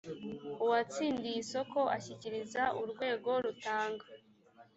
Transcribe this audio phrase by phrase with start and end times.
[0.63, 4.05] uwatsindiye isoko ashyikiriza urwego rutanga